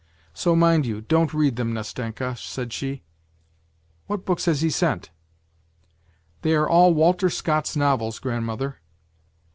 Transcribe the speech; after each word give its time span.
So 0.33 0.55
mind 0.55 0.87
you 0.87 1.01
don't 1.01 1.31
read 1.31 1.57
them, 1.57 1.75
Nastenka,' 1.75 2.35
said 2.35 2.73
she.' 2.73 3.03
What 4.07 4.25
books 4.25 4.45
has 4.45 4.61
he 4.61 4.71
sent?'"' 4.71 5.11
They 6.41 6.55
are 6.55 6.67
all 6.67 6.95
Walter 6.95 7.29
Scott's 7.29 7.75
novels, 7.75 8.17
grandmother.' 8.17 8.79